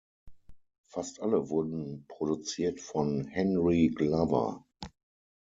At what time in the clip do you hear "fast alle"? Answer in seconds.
0.89-1.49